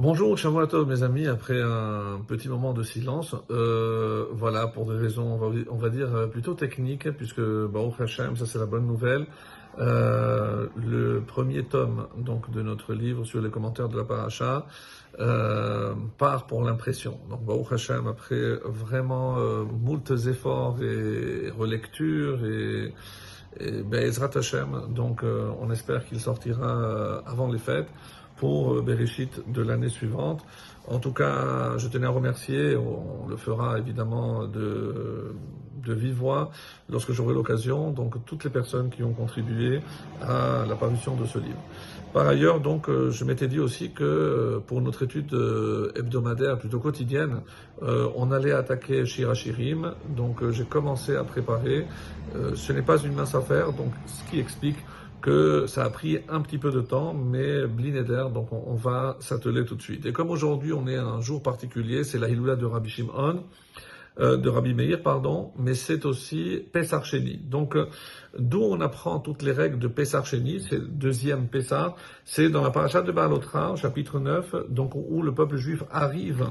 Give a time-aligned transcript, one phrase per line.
[0.00, 5.38] Bonjour, Shavuot mes amis, après un petit moment de silence, euh, voilà, pour des raisons,
[5.68, 9.26] on va, dire, euh, plutôt techniques, puisque Baruch Hashem, ça c'est la bonne nouvelle,
[9.78, 14.64] euh, le premier tome donc de notre livre sur les commentaires de la paracha
[15.18, 17.18] euh, part pour l'impression.
[17.28, 22.94] Donc Baruch Hashem, après vraiment euh, moultes efforts et relectures et,
[23.60, 25.24] et Ezrat Hashem, donc
[25.60, 27.88] on espère qu'il sortira avant les fêtes
[28.40, 30.44] pour euh, Bereshit de l'année suivante.
[30.88, 35.34] En tout cas, je tenais à remercier, on le fera évidemment de,
[35.86, 36.50] vive voix
[36.88, 39.80] lorsque j'aurai l'occasion, donc toutes les personnes qui ont contribué
[40.22, 41.62] à la parution de ce livre.
[42.12, 45.32] Par ailleurs, donc, euh, je m'étais dit aussi que euh, pour notre étude
[45.94, 47.42] hebdomadaire, plutôt quotidienne,
[47.82, 49.94] on allait attaquer Shirachirim.
[50.16, 51.86] Donc, j'ai commencé à préparer.
[52.54, 54.76] ce n'est pas une mince affaire, donc ce qui explique
[55.20, 59.64] que ça a pris un petit peu de temps, mais blinéder, donc on, va s'atteler
[59.64, 60.06] tout de suite.
[60.06, 63.44] Et comme aujourd'hui on est un jour particulier, c'est la Hiloula de Rabbi Shimon,
[64.18, 67.38] euh, de Rabbi Meir, pardon, mais c'est aussi Pesach Sheni.
[67.38, 67.86] Donc, euh,
[68.38, 71.94] d'où on apprend toutes les règles de Pesach Sheni, c'est le deuxième Pesach,
[72.24, 76.46] c'est dans la paracha de Baalotra, chapitre 9, donc où le peuple juif arrive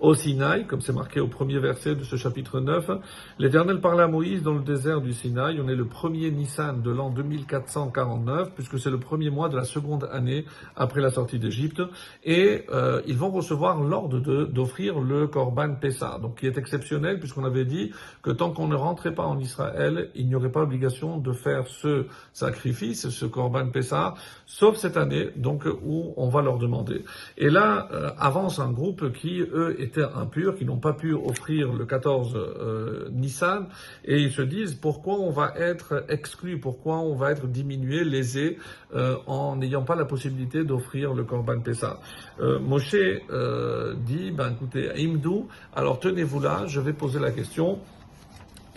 [0.00, 2.90] au Sinaï, comme c'est marqué au premier verset de ce chapitre 9.
[3.38, 5.60] L'Éternel parla à Moïse dans le désert du Sinaï.
[5.60, 9.64] On est le premier Nissan de l'an 2449, puisque c'est le premier mois de la
[9.64, 10.44] seconde année
[10.76, 11.82] après la sortie d'Égypte.
[12.24, 17.44] Et euh, ils vont recevoir l'ordre d'offrir le Korban Pessah, donc qui est exceptionnel, puisqu'on
[17.44, 21.18] avait dit que tant qu'on ne rentrait pas en Israël, il n'y aurait pas obligation
[21.18, 24.14] de faire ce sacrifice, ce Korban Pessah,
[24.46, 27.04] sauf cette année, donc où on va leur demander.
[27.36, 31.72] Et là, euh, avance un groupe qui, eux, étaient impurs, qui n'ont pas pu offrir
[31.72, 33.68] le 14 euh, Nissan,
[34.04, 38.58] et ils se disent pourquoi on va être exclu, pourquoi on va être diminué, lésé,
[38.94, 41.98] euh, en n'ayant pas la possibilité d'offrir le Korban Pessah.
[42.40, 47.80] Euh, Moshe dit, ben écoutez, Imdou, alors tenez-vous là, je vais poser la question.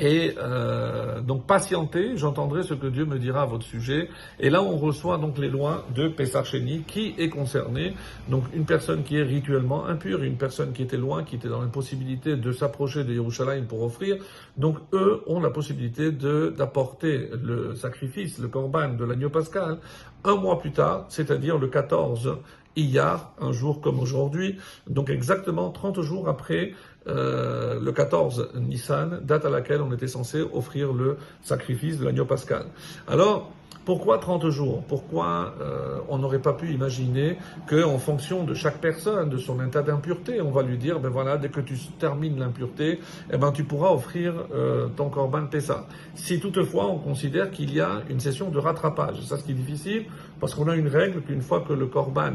[0.02, 4.10] Et euh, donc patientez, j'entendrai ce que Dieu me dira à votre sujet.
[4.40, 7.94] Et là, on reçoit donc les lois de Pesacheni, qui est concerné.
[8.28, 11.62] Donc une personne qui est rituellement impure, une personne qui était loin, qui était dans
[11.62, 14.18] l'impossibilité de s'approcher de Yerushalayim pour offrir.
[14.58, 19.78] Donc eux ont la possibilité d'apporter le sacrifice, le korban de l'agneau pascal,
[20.24, 22.38] un mois plus tard, c'est-à-dire le 14
[22.76, 24.58] Iyar, un jour comme aujourd'hui,
[24.88, 26.74] donc exactement 30 jours après
[27.08, 32.26] euh, le 14 Nissan, date à laquelle on était censé offrir le sacrifice de l'agneau
[32.26, 32.66] pascal.
[33.08, 33.52] Alors,
[33.86, 34.84] pourquoi 30 jours?
[34.88, 39.82] Pourquoi euh, on n'aurait pas pu imaginer qu'en fonction de chaque personne, de son état
[39.82, 43.00] d'impureté, on va lui dire, ben voilà, dès que tu termines l'impureté,
[43.32, 45.88] eh ben tu pourras offrir euh, ton korban Pessa.
[46.14, 49.56] Si toutefois on considère qu'il y a une session de rattrapage, ça ce qui est
[49.56, 50.06] difficile,
[50.40, 52.34] parce qu'on a une règle qu'une fois que le korban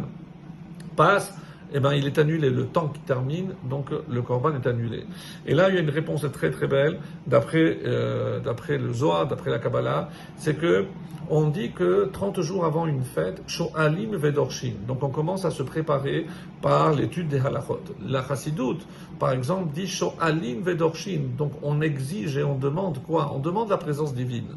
[0.97, 1.32] passe,
[1.72, 2.50] eh ben, il est annulé.
[2.50, 5.04] Le temps qui termine, donc le korban est annulé.
[5.47, 9.50] Et là, il y a une réponse très très belle, d'après euh, le Zohar, d'après
[9.50, 10.87] la Kabbalah, c'est que
[11.28, 14.75] on dit que 30 jours avant une fête, Sho'alim Vedorshin.
[14.87, 16.26] Donc on commence à se préparer
[16.62, 17.81] par l'étude des halachot.
[18.06, 18.78] La Chassidut,
[19.19, 21.22] par exemple, dit Sho'alim Vedorshin.
[21.37, 23.32] Donc on exige et on demande quoi?
[23.34, 24.55] On demande la présence divine,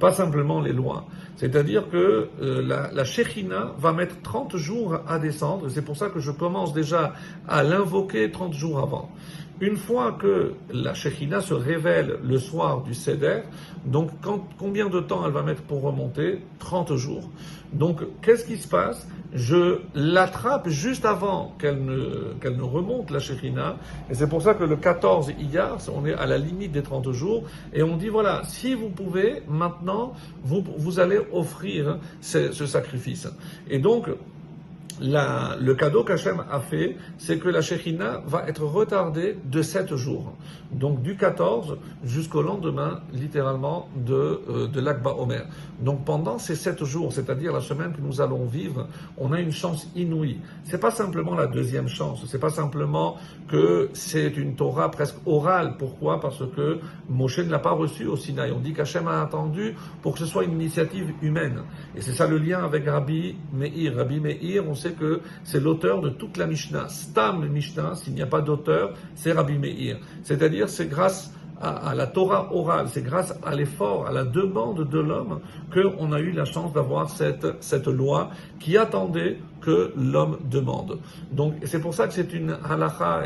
[0.00, 1.04] pas simplement les lois.
[1.36, 3.04] C'est-à-dire que euh, la, la
[3.78, 5.68] va mettre 30 jours à descendre.
[5.68, 7.12] C'est pour ça que je commence déjà
[7.46, 9.10] à l'invoquer 30 jours avant.
[9.60, 13.40] Une fois que la Shekhinah se révèle le soir du Seder,
[13.84, 14.08] donc
[14.56, 16.40] combien de temps elle va mettre pour remonter?
[16.60, 17.28] 30 jours.
[17.74, 19.06] Donc qu'est-ce qui se passe?
[19.34, 23.76] Je l'attrape juste avant qu'elle ne, qu'elle ne remonte la Shekhinah.
[24.08, 27.10] Et c'est pour ça que le 14 Iyar, on est à la limite des 30
[27.12, 27.42] jours.
[27.74, 33.28] Et on dit voilà, si vous pouvez, maintenant, vous, vous allez offrir ce, ce sacrifice.
[33.68, 34.08] Et donc,
[35.00, 40.34] le cadeau qu'Hachem a fait, c'est que la Shekhina va être retardée de 7 jours.
[40.72, 45.46] Donc du 14 jusqu'au lendemain, littéralement, de, euh, l'Akba Omer.
[45.80, 49.52] Donc pendant ces 7 jours, c'est-à-dire la semaine que nous allons vivre, on a une
[49.52, 50.38] chance inouïe.
[50.64, 53.16] C'est pas simplement la deuxième chance, c'est pas simplement
[53.48, 55.76] que c'est une Torah presque orale.
[55.78, 56.20] Pourquoi?
[56.20, 58.52] Parce que Moshe ne l'a pas reçue au Sinaï.
[58.52, 61.62] On dit qu'Hachem a attendu pour que ce soit une initiative humaine.
[61.96, 63.96] Et c'est ça le lien avec Rabbi Meir.
[63.96, 66.88] Rabbi Meir, on sait que c'est l'auteur de toute la Mishnah.
[66.88, 69.98] Stam Mishnah, s'il n'y a pas d'auteur, c'est Rabbi Meir.
[70.22, 74.98] C'est-à-dire, c'est grâce à, la Torah orale, c'est grâce à l'effort, à la demande de
[75.00, 75.40] l'homme
[75.72, 80.98] qu'on a eu la chance d'avoir cette, cette loi qui attendait que l'homme demande.
[81.32, 83.22] Donc c'est pour ça que c'est une halakha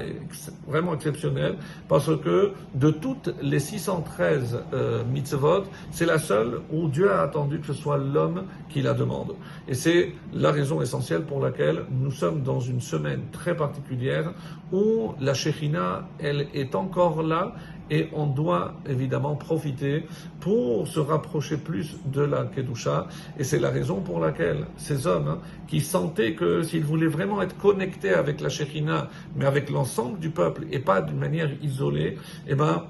[0.66, 1.56] vraiment exceptionnelle,
[1.88, 7.60] parce que de toutes les 613 euh, mitzvot, c'est la seule où Dieu a attendu
[7.60, 9.34] que ce soit l'homme qui la demande.
[9.68, 14.32] Et c'est la raison essentielle pour laquelle nous sommes dans une semaine très particulière
[14.72, 17.54] où la Shekhinah, elle est encore là
[17.92, 20.06] et on doit évidemment profiter
[20.40, 23.06] pour se rapprocher plus de la Kedusha.
[23.38, 27.42] Et c'est la raison pour laquelle ces hommes hein, qui sentaient que s'ils voulaient vraiment
[27.42, 32.16] être connectés avec la Shekhina, mais avec l'ensemble du peuple et pas d'une manière isolée,
[32.48, 32.84] eh ben,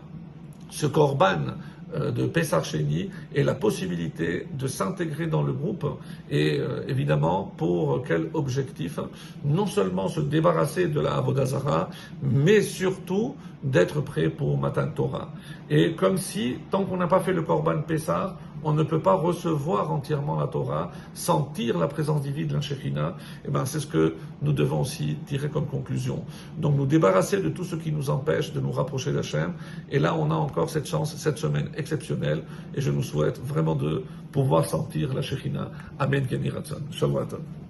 [0.71, 1.53] ce Korban, euh,
[1.95, 5.87] de Pessar Sheni et la possibilité de s'intégrer dans le groupe
[6.31, 8.99] et euh, évidemment pour quel objectif?
[9.45, 11.91] Non seulement se débarrasser de la Avodazara,
[12.23, 15.33] mais surtout d'être prêt pour Matan Torah.
[15.71, 19.15] Et comme si, tant qu'on n'a pas fait le Korban Pessar, on ne peut pas
[19.15, 23.81] recevoir entièrement la Torah, sentir la présence divine de la Shekhina, et eh ben c'est
[23.81, 26.25] ce que nous devons aussi tirer comme conclusion.
[26.59, 29.53] Donc nous débarrasser de tout ce qui nous empêche de nous rapprocher d'Hachem.
[29.91, 32.43] Et là, on a encore cette chance, cette semaine exceptionnelle,
[32.75, 35.71] et je nous souhaite vraiment de pouvoir sentir la Shekhina.
[35.99, 36.51] Amen, Kenny
[36.91, 37.62] Shalom.